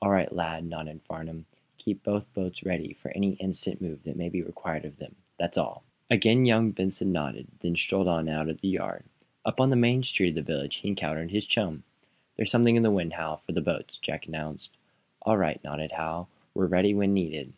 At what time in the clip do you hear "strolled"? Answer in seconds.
7.76-8.08